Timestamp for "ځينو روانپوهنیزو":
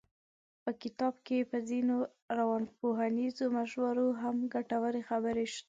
1.69-3.45